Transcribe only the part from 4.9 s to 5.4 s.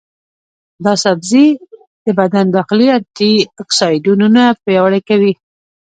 کوي.